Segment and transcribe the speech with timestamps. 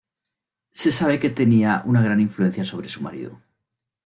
[0.71, 3.39] Se sabe que tenía una gran influencia sobre su marido.